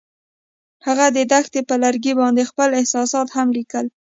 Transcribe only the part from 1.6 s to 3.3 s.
پر لرګي باندې خپل احساسات